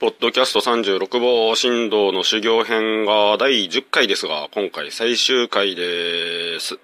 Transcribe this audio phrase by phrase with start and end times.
[0.00, 6.80] ポッドキャスト36号振動の修行編が第10回ですが、今回最終回です。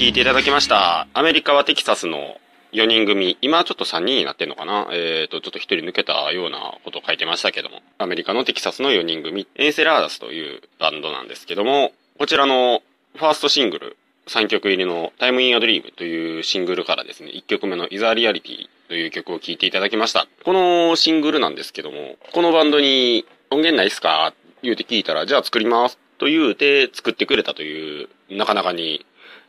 [0.00, 1.08] 聴いていただきました。
[1.12, 2.38] アメリカはテキサスの
[2.72, 4.88] 4人組、今ちょっと3人になってんのかな？
[4.92, 12.80] えっ、ー、と、ちょっと1人抜けたようなことを書いてましたけども、アメリカのテキサスの4人組、エンセラーダスというバンドなんですけども、こちらの
[13.14, 20.26] ファーストシングル、3曲入りのタイムインアドリームというシングルからですね、1曲目のイザーリアリティという曲を聴いていただきました。
[20.46, 24.32] このシングルなんですけども、このバンドに音源ないっすか？
[24.62, 25.98] 言うて聞いたら、じゃあ作ります。
[26.16, 29.04] と言うて作ってくれたという、なかなかに、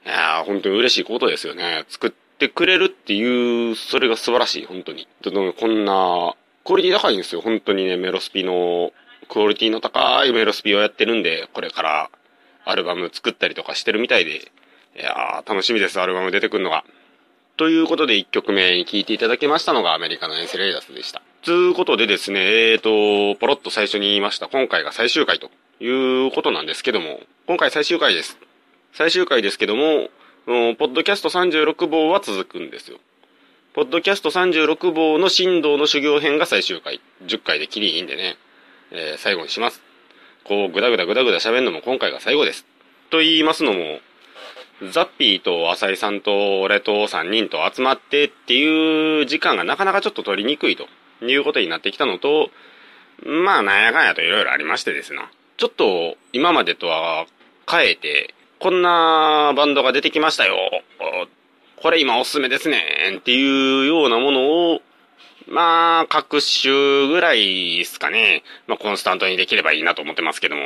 [0.05, 1.85] いや本当に嬉しいことですよね。
[1.89, 5.07] 作ってくれるっていう、それが素晴らしい、本当に。
[5.23, 8.93] こんな、クオリティ高いんですよ、本当にね、メロスピの、
[9.29, 12.09] クオリティの高いメロスピをやってるんで、これから
[12.65, 16.83] アルバム作ったりとかしてるみたいで、いやー、楽しみです、アルバム出てくるのが。
[17.57, 21.21] ということで1曲目に聴いていただきましたのがアメリカのエンセレイダスでした。
[21.43, 28.50] つうことでですね、えーと、ポロッと最初に言いました、今回が最終回ということなんですけども、今回最終回です。
[28.93, 30.09] 最終回ですけども、
[30.45, 30.51] ポ
[30.85, 32.97] ッドキャスト36号は続くんですよ。
[33.73, 36.99] ポッドキャスト36号の振動の修行編が最終回。
[37.23, 38.35] 10回で切りいいんでね、
[38.91, 39.81] えー、最後にします。
[40.43, 42.65] こう、ぐだぐだぐだぐだ喋るのも今回が最後です。
[43.11, 43.99] と言いますのも、
[44.91, 50.87] ザッピーと浅井さんと俺と3人と集まってっていう時間がなかなかちょっと取りにくいと
[51.25, 52.49] いうことになってきたのと、
[53.23, 55.31] まあ、なんやかんやといろいろありましてですな。
[55.55, 57.25] ちょっと今までとは
[57.69, 60.55] 変えて、こんなバンドが出てきましたよ。
[61.77, 63.17] これ今おすすめですね。
[63.17, 64.81] っていうようなものを、
[65.47, 68.43] まあ、各週ぐらいですかね。
[68.67, 70.61] まあ、コンスタントにできればいいなと思ってますけども、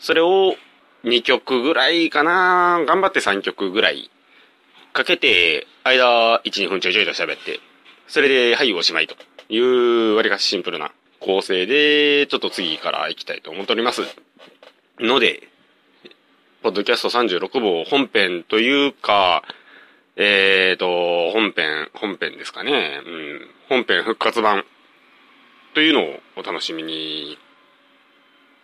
[0.00, 0.56] それを
[1.04, 2.82] 2曲ぐらいかな。
[2.84, 4.10] 頑張って3曲ぐらい
[4.92, 7.60] かけて、間1、2分ちょいちょいと喋って、
[8.08, 9.14] それで、はい、おしまいと
[9.48, 10.90] いう割かしシンプルな
[11.20, 14.02] 構成で、ちょっと次から行きたいと思っております。
[14.98, 15.48] ので、
[16.60, 19.44] ポッドキャスト36号本編というか、
[20.16, 23.00] えーと、本編、本編ですかね。
[23.06, 23.40] うん。
[23.68, 24.64] 本編復活版
[25.74, 27.38] というのをお楽しみに。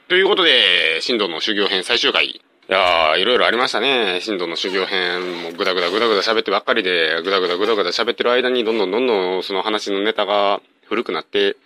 [0.08, 2.26] ということで、新藤の修行編最終回。
[2.26, 4.19] いやー、いろいろありましたね。
[4.23, 11.56] 新藤の修行編、もうぐだぐだぐだぐだ喋ってばっかりで、ぐだぐだぐだぐだ喋ってる間に、どんどんどんどんその話のネタが古くなって、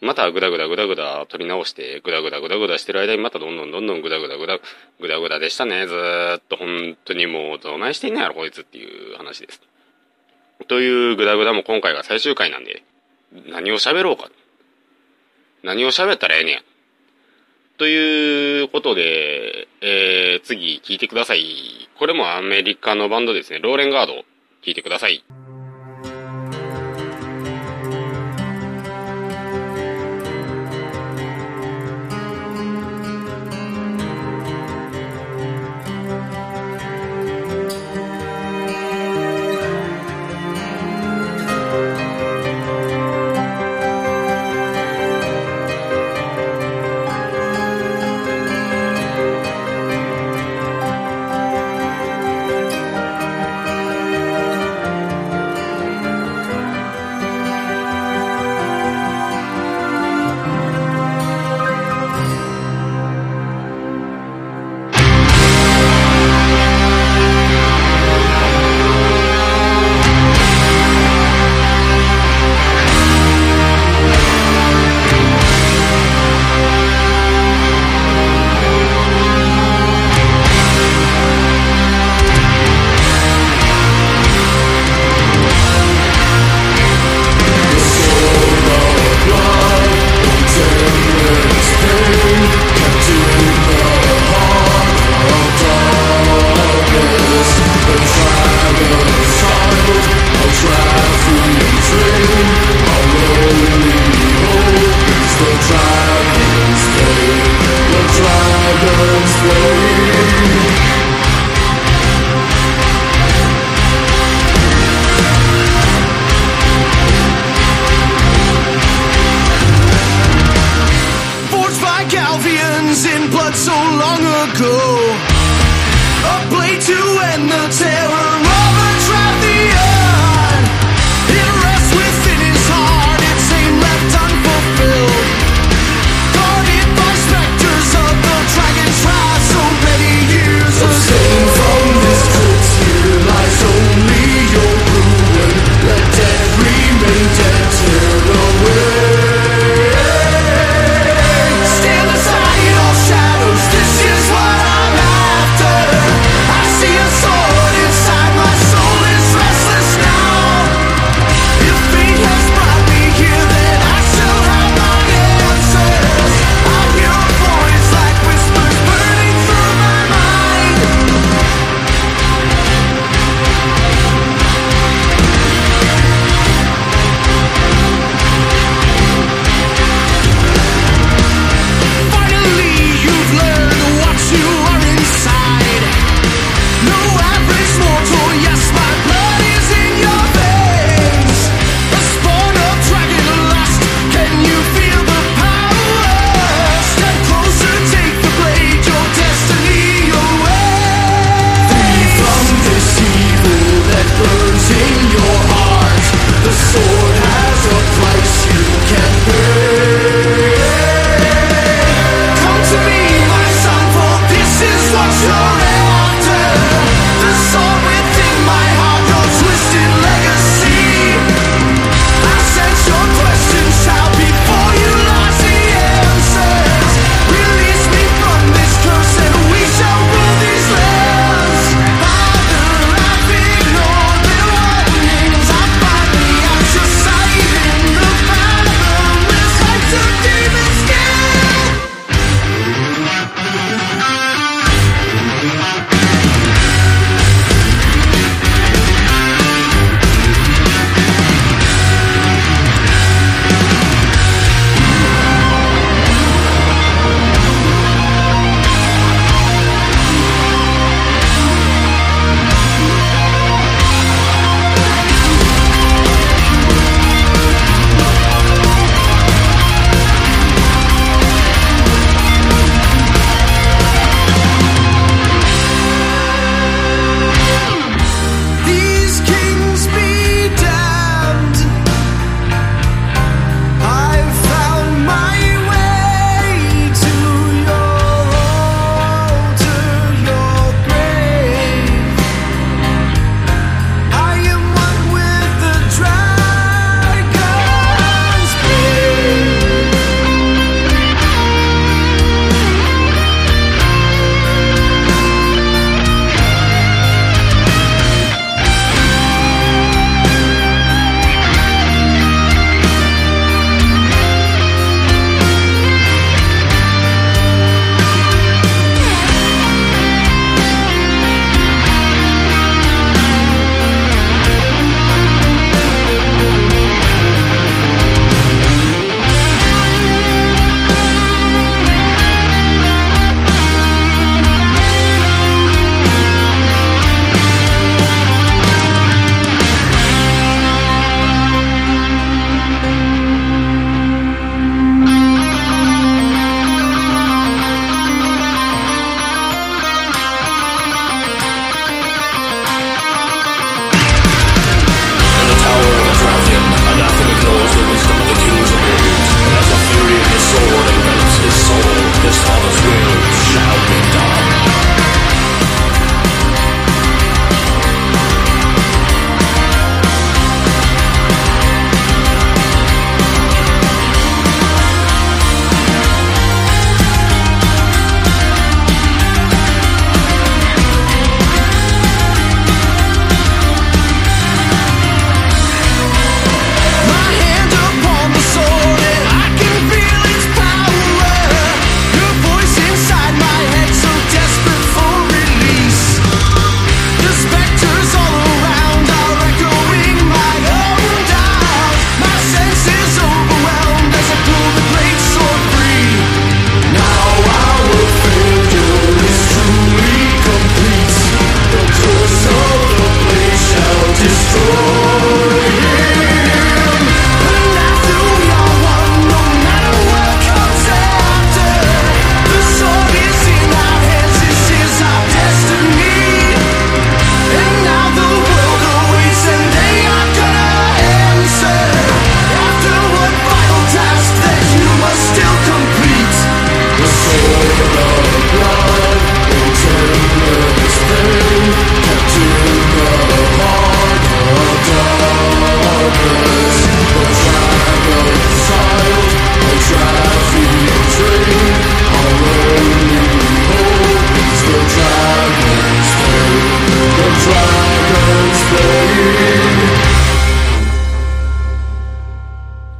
[0.00, 4.58] またぐだぐだぐだぐだ取り直して、ぐだぐだぐだぐだしてる間にまたどんどんどんどんぐだぐだぐだ、
[5.00, 5.86] ぐだぐだでしたね。
[5.86, 9.60] ずーっと本当にもうどないしてんねやろこいつっていう話です。
[10.68, 12.82] というぐだぐだも今回が最終回なんで、
[13.48, 14.30] 何を喋ろうか。
[15.62, 16.62] 何を喋ったらええねや。
[17.76, 21.88] ということで、えー、次聞いてください。
[21.98, 23.58] これもアメリカのバンドですね。
[23.58, 24.24] ローレンガード
[24.64, 25.24] 聞いてください。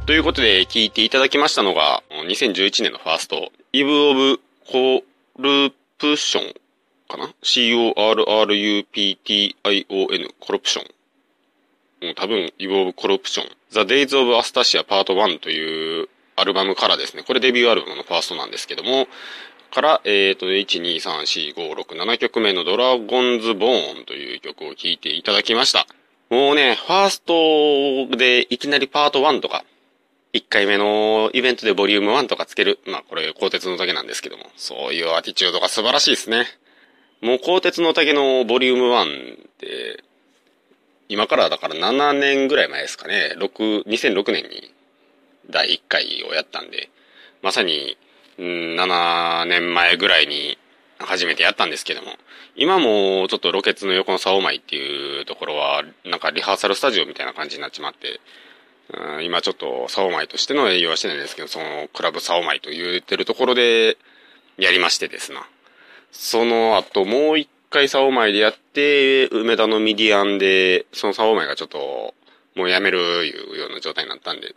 [0.05, 4.39] ということで聞いていただきましたのが、2011年のファースト、イブ・オブ・
[4.71, 5.03] コ
[5.39, 6.53] ルプション
[7.09, 7.95] かな ?C-O-R-R-U-P-T-I-O-N、
[10.39, 12.13] コルプション。
[12.13, 13.47] 多分、イブ・オブ・コルプション。
[13.71, 19.07] The Days of Astasia Part 1というアルバムからですね、これデビューアルバムのファーストなんですけども、
[19.71, 25.87] から、えっ、ー、と、1、2、3、4、5、6、7曲目のドラゴンズ・ボーンという曲を聴いていただきました。
[26.29, 27.19] もうね、ファース
[28.11, 29.65] トでいきなりパート1とか、
[30.35, 32.79] 1回目のイベントでボリューム1とかつける。
[32.85, 36.45] まあこれ、鋼鉄の竹なんですけども、そういうアティチュードが素晴らしいですね。
[37.21, 40.03] もう鋼鉄の竹のボリューム1って、
[41.07, 44.73] 今からだから7年ぐらい前ですかね、6、2006年に
[45.49, 46.89] 第1回をやったんで、
[47.41, 47.97] まさに、
[48.37, 50.57] 7年前ぐらいに
[50.99, 52.11] 初めてやったんですけども、
[52.57, 58.19] 今もちょっとロケッツの横のサオマイっていうところは、なんかリハーサルスタジオみたいな感じになっちまって、
[59.23, 63.97] 今ちょっとサオマイとしての営業はしてないんですけど、そのクラブサオマイと言ってるところで
[64.57, 65.47] やりましてですな。
[66.11, 72.13] その後もう一回サオマイでやって、梅田のミディアンで、そのサオマイがちょっと
[72.55, 74.53] もうやめるいうような状態になったんで、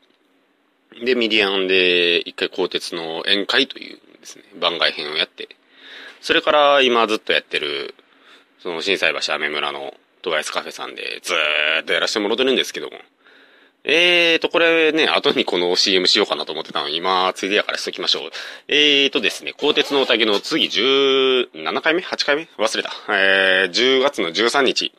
[1.05, 5.49] で、ミディアンで一回鋼鉄の宴会というですね、番外編をやって、
[6.21, 7.95] それから今ずっとやってる、
[8.61, 12.99] その震災橋雨村のトガイスカフェさんでずーっとやらせてもらってるんですけども。
[13.91, 18.31] えーと、これね、後にこの CM しようかなと思ってたの今、ついでやからしときましょう。
[18.69, 22.49] えーとですね、鋼鉄の宴の次17回目 ?8 回目？
[22.59, 22.93] 忘れた。
[23.09, 24.93] えー、10月の13日。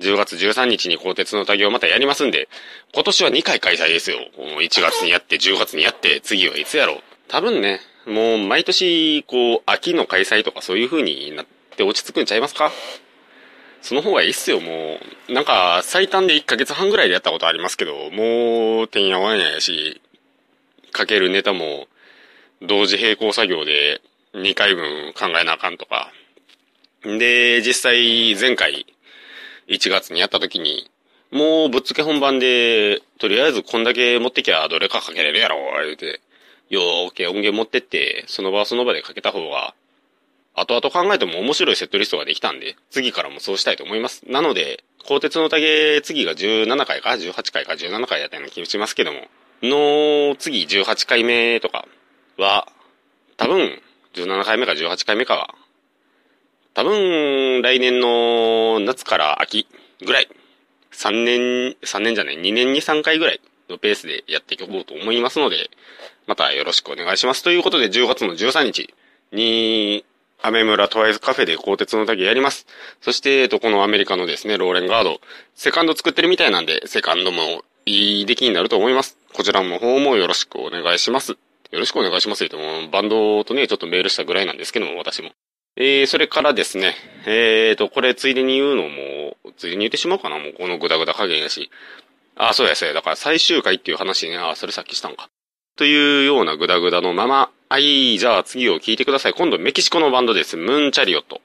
[0.00, 2.48] 10月13日に鋼鉄の宴をまたやりますんで、
[2.92, 4.18] 今年は2回開催ですよ。
[4.36, 7.02] 1月にやって、10月にやって、次はいつやろう。
[7.28, 12.72] 多分ね、もう毎年、こう、秋の開催とかそういう風になって落ち着くんちゃいますか？
[13.82, 15.32] その方がいいっすよ、もう。
[15.32, 20.00] なんか、最短で1ヶ月半ぐらいでやったことありますけど、もう、てんやわんややし、
[20.92, 21.88] かけるネタも、
[22.60, 24.00] 同時並行作業で
[24.34, 26.12] 2回分考えなあかんとか。
[27.04, 28.86] で、実際、前回、
[29.68, 30.90] 1月にやった時に、
[31.30, 36.20] もうぶっつけ本番で、とりあえずこんだけ持ってきゃどれかかけれるやろ、言うて。
[36.70, 39.74] よーけ音源持ってって、その場その場でかけた方が、
[40.60, 44.22] 後々考えても面白いセットリストができたんで、次からもそうしたいと思います。
[44.26, 49.28] なので、鋼鉄の竹次が17回か18回か17回やったような気がしますけども、
[49.62, 51.86] の次18回目とか
[52.36, 52.68] は、
[53.36, 53.80] 多分
[54.14, 55.54] 17回目か18回目かは、
[56.74, 59.66] 多分来年の夏から秋
[60.04, 60.28] ぐらい、
[60.92, 65.70] 3年、3年じゃない、2年に3回ぐらいのペースでやっていこうと思いますので、
[66.26, 67.42] またよろしくお願いします。
[67.42, 68.94] ということで、10月の13日
[69.32, 70.04] に、
[70.40, 72.66] アメ村トワイズカフェで鋼鉄の滝やります。
[73.00, 75.20] そして、えっと、このアメリカのですね、ローレンガード、
[75.54, 79.18] セカンド作ってるみたいなんで、セカンドもいい出来になると思います。
[79.32, 81.32] こちらの方もよろしくお願いします。
[81.32, 81.38] よ
[81.80, 85.32] ろしくお願いしますとも、バンドとね、ちょっとメールしたぐらいなんですけども、私も。
[85.76, 86.94] えー、それからですね、
[87.26, 91.70] えーと、これついでに言うのも、ついでに言ってしまうかな、もうこのグダグダ加減やし。
[92.36, 95.28] あ、そうやそうや、だから最終回っていう話ね、あ、それさっきしたんか。
[95.78, 99.32] というようなグダグダのまま、はい、じゃあ次を聞いてください。
[99.32, 100.56] 今度メキシコのバンドです。
[100.56, 101.40] ムーンチャリオット。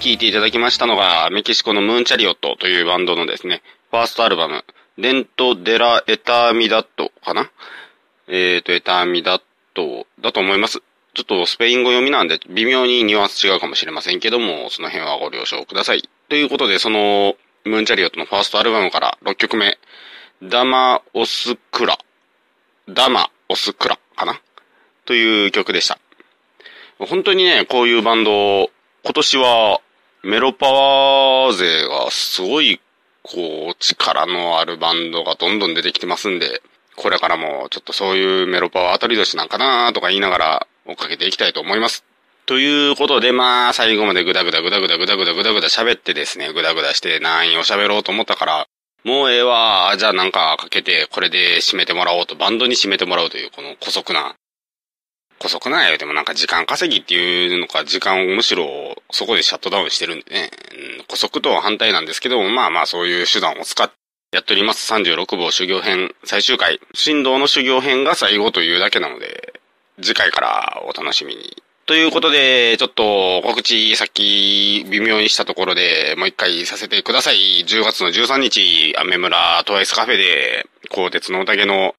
[0.00, 4.64] 聴いていただきましたのが、メキシコのムーンチャリオットというバンドのですね、ファーストアルバム、
[4.96, 7.50] デント・デラ・エターミダットかな？
[8.26, 9.42] えっ、ー、と、エターミダッ
[9.74, 10.82] トだと思います。
[11.12, 16.08] ちょっとスペイン語読みなんで微妙にニュアンス違うかもしれませんけども、その辺はご了承ください。
[16.30, 19.78] ということで、その、ムーンチャリオットのファーストアルバムから6曲目、
[20.42, 21.98] ダマ・オス・クラ。
[22.88, 24.40] ダマ・オス・クラかな？
[25.04, 25.98] という曲でした。
[26.98, 28.70] 本当にね、こういうバンド、
[29.04, 29.80] 今年は
[30.22, 32.80] メロパワー勢がすごい、
[33.22, 36.62] こう、力のあるバンドがどんどん出てきてますんで、
[36.96, 42.04] これからもちょっとそういうメロパワー当たり年なんかなとか言いながら追っかけていきたいと思います。
[42.44, 48.66] ということで、まあ、最後までぐだぐだぐだぐだぐだぐだぐだぐだ喋ってですね、ぐだぐだして何位を喋ろうと思ったから、
[49.04, 54.34] もうええわ、じゃあなんかかけて、これで締めてもらおうと、バンドに締めてもらうという、この古速な、
[55.40, 55.98] 古速なんやよ。
[55.98, 60.50] でもなんか時間稼ぎっていうのか、時間をむしろそこでシャットダウンしてるんでね、
[60.98, 63.94] うん、古速とは反対なんですけど、まあまあそういう手段を使って
[64.32, 64.92] やっております。
[64.92, 66.78] 36号修行編最終回。
[66.94, 69.54] 振動の修行編が最後というだけなので、
[70.00, 71.62] 次回からお楽しみに。
[71.86, 77.64] ということで、ちょっと告知さっき微妙にしたところでもう一回させてください。
[77.66, 81.96] 10月の13日、アメ村トワイスカフェで、鋼鉄の宴の、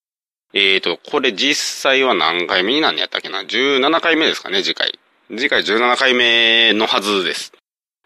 [0.53, 4.99] えーと、これ実際は何回目になんやったっけな ?17 回目ですかね、次回。
[5.29, 7.53] 次回17回目のはずです。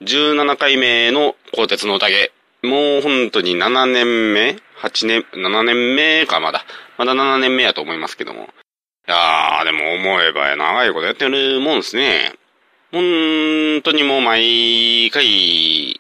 [0.02, 2.32] 17回目の鋼鉄の宴。
[2.62, 6.66] もう本当に7年目 ?8 年、7年目かまだ。
[6.98, 8.50] まだ7年目やと思いますけども。
[9.08, 12.34] いやー、でも思えば長いことやってるもんですね。
[12.92, 16.00] 本当にもう毎回、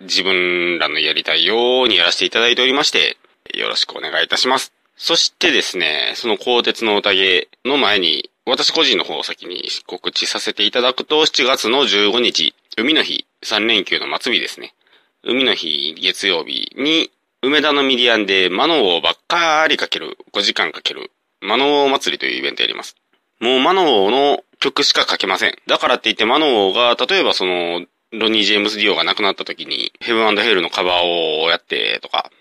[0.00, 3.16] 自分らのやりたいようにやらせていただいておりまして、
[3.54, 4.77] よろしくお願いいたします。
[4.98, 14.74] そしてですね、その鋼鉄の宴の前に、私個人の方を先に告知させていただくと、7月の15日、海の日、3連休の末日ですね。
[15.22, 22.96] 海の日、月曜日に、梅田のミディアンでマノをばっかりかける、5時間かけるマノー祭りというイベントやります。
[23.38, 25.56] もうマノーの曲しか書けません。
[25.68, 32.32] だからって言ってマノーが、例えばその、ロニー・ジェームス・ディオが亡くなった時に、ヘブンヘルのカバーをやってとか、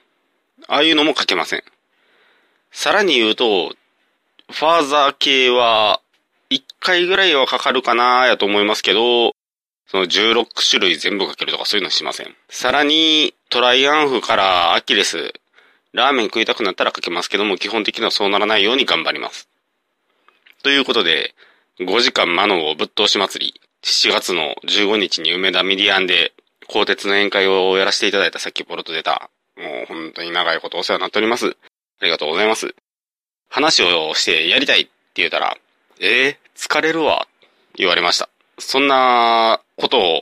[0.67, 1.63] ああいうのも書けません。
[2.77, 3.73] さらに言うと、
[4.51, 5.99] ファーザー系は、
[6.51, 9.35] 1回ぐらいはかかるかなやと思いますけど、
[9.87, 12.35] その16種類全部書けるとかそういうのしません。
[12.49, 15.33] さらに、トライアンフからアキレス、
[15.91, 19.49] ラーメン食いたくなったらかけますけども、基本的にはそうならないように頑張ります。
[20.61, 21.33] ということで、
[21.79, 26.31] 5時間マノをぶっ通し祭り、7月の15日に梅田ミディアンで、
[26.67, 31.57] 鋼鉄の宴会をやらせていただいたさっきポロと出た、もう本当に長いことお世話になっております。
[31.99, 32.75] ありがとうございます。
[33.49, 35.57] 話をしてやりたいって言うたら、
[35.99, 37.27] えー、疲れるわ、
[37.75, 38.29] 言われました。
[38.59, 40.21] そんなことを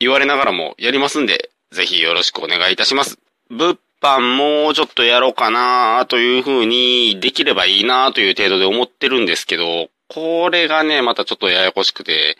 [0.00, 3.18] 言われながらもやりますんで、ぜひよろしくお願いいたします。
[3.50, 12.38] 物版もうちょっとやろうかなという風にできればいいなという程度で思ってるんですけど、これがね、またちょっとややこしくて、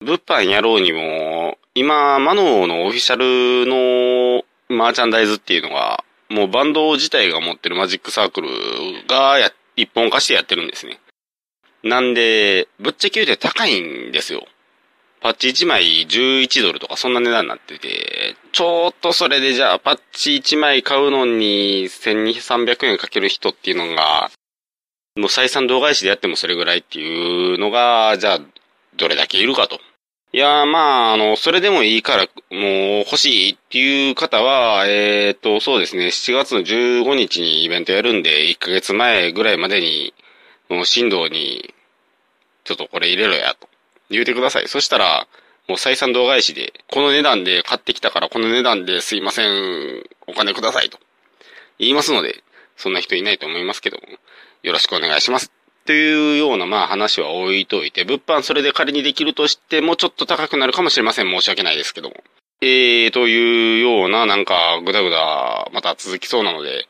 [0.00, 8.48] 物販やろうにも、今、マノーのオフィシャルのマーチャンダイズっていうのが、もうバンド自体が持ってるマジックサークル
[9.06, 10.98] がや、一本化してやってるんですね。
[11.82, 14.46] なんで、ぶっちゃけ言うて高いんですよ。
[15.20, 24.30] パッチ1枚11ドルとかそんな値段になってて、ちょっとそれでじゃあパッチ1枚買うのに1200、300円かける人っていうのが、
[25.16, 28.40] もう採算動返しでやってもそれぐらいっていうのが、じゃあ
[28.96, 29.78] どれだけいるかと。
[30.34, 32.60] いやまあ、あの、それでもいいから、もう
[33.00, 40.14] 欲しいっていう方は、えっ、ー、と、そうですね、7月の15日にイベントやるんで、1ヶ月前ぐらいまでに、
[40.70, 41.74] もう振動に、
[42.64, 43.68] ちょっとこれ入れろや、と。
[44.08, 44.68] 言うてください。
[44.68, 45.26] そしたら、
[45.68, 50.98] もう採算動返しで、この値段で買ってきたからこの値段ですいません、お金くださいと
[51.78, 52.42] 言いますので、
[52.76, 54.02] そんな人いないと思いますけども、
[54.62, 55.52] よろしくお願いします。
[55.84, 61.30] というようなまあ話は置いといて、物販それで仮にできるとしてもちょっと高くなるかもしれません。
[61.30, 62.22] 申し訳ないですけども。
[62.60, 66.86] えー、というようななんかぐだぐだまた続きそうなので、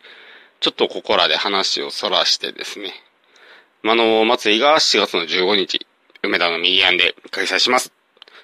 [0.61, 2.93] ちょっとここらで話をそらしてですね。
[3.83, 5.87] まの祭りが7月の15日、
[6.23, 7.93] 梅田の右案で開催します。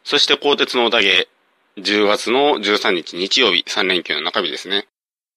[0.02, 1.28] そして鋼鉄のおたげ、
[1.76, 4.88] 10月の13日日曜日、3連休の中日ですね。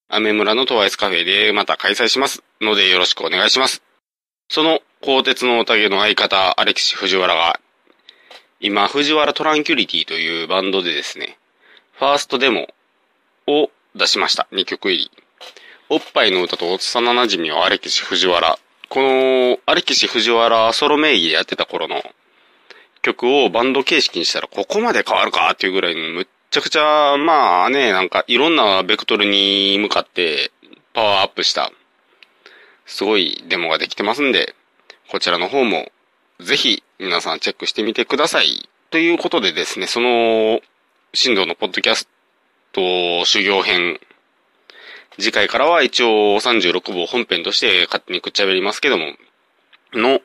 [0.07, 3.83] アメ村のトワイスカフェでまた開催しますのでよろしくお願いします。
[4.51, 7.61] その鋼鉄のおたげの相方、アレキシ藤原が、
[8.59, 11.37] 今、藤原トランキュリティというバンドでですね、
[11.93, 12.67] ファーストデモ
[13.47, 14.49] を出しました。
[14.51, 15.11] 2曲入り。
[15.87, 16.77] おっぱいの歌と幼
[17.13, 18.59] 馴染をアレキシ藤原。
[18.89, 22.03] この、アレキシ藤原ソロ名義でやってた頃の
[23.01, 25.49] 曲をバンド形式にしたらここまで変わるか？
[25.53, 30.51] っていうぐらいむっちゃくちゃ、まあね、なんかいろんなベクトルに向かって
[30.91, 31.71] パワーアップした、
[32.91, 34.53] すごいデモができてますんで、
[35.09, 35.91] こちらの方も
[36.41, 38.69] ぜひ皆さんチェックしてみてください。
[38.89, 40.59] ということでですね、その、
[41.13, 42.09] 振動のポッドキャス
[42.73, 43.97] ト修行編、
[45.17, 49.13] 次回からは一応36号本編として勝手にくっちゃべりますけども、
[49.93, 50.19] の、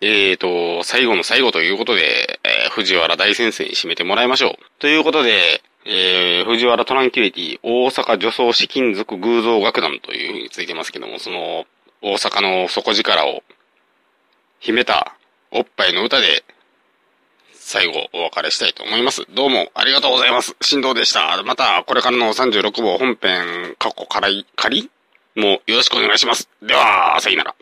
[0.00, 4.52] えーと、最後の最後ということで、えー、藤原大先生に締めてもらいましょう。
[4.78, 11.66] ということで、えー、藤原トランキュリティ大阪女装士金属偶像楽団というふうについてますけども、その、
[12.02, 13.42] 大阪の底力を
[14.60, 15.16] 秘めた
[15.50, 16.44] おっぱいの歌で、
[17.52, 19.24] 最後お別れしたいと思います。
[19.34, 20.56] どうもありがとうございます。
[20.60, 21.42] 振動でした。
[21.44, 24.90] また、これからの36号本編、過去からい、仮？
[25.36, 26.48] もよろしくお願いします。
[26.62, 27.54] では、さよなら。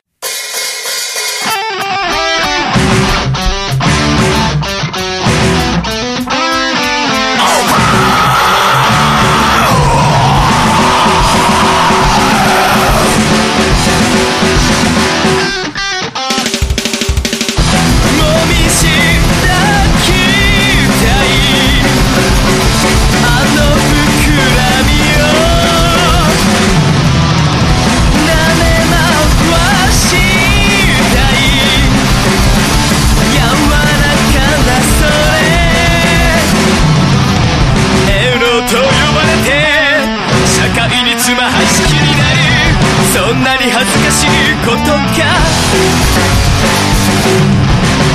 [43.71, 44.29] 恥ずかしい
[44.65, 45.25] ことか。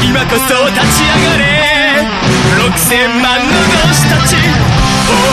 [0.03, 1.41] 今こそ立ち上がれ。
[2.57, 4.35] 6000万の同志たち。
[5.07, 5.29] 僕を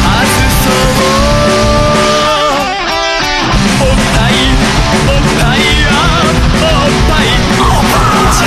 [0.00, 0.26] 外
[0.62, 0.74] そう
[3.80, 4.32] おっぱい
[5.06, 7.28] おっぱいあおっぱい。
[7.58, 8.40] おっぱい父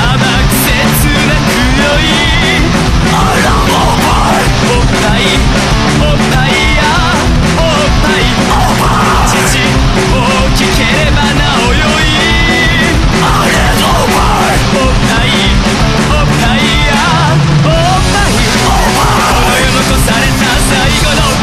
[0.00, 2.08] 甘く切なくよい
[3.06, 3.48] おっぱ
[4.30, 4.48] い。
[4.66, 5.69] おっぱい。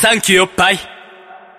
[0.00, 0.97] サンキューおっぱい